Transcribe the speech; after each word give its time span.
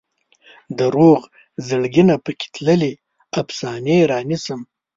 د 0.77 0.79
روغ 0.95 1.21
زړګي 1.67 2.03
نه 2.09 2.15
پکې 2.25 2.47
تللې 2.55 2.93
افسانې 3.41 3.97
رانیسم 4.11 4.61